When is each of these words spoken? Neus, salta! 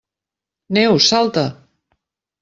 Neus, 0.77 1.09
salta! 1.11 1.43